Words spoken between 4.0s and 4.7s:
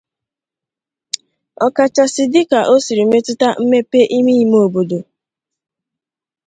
ime-ime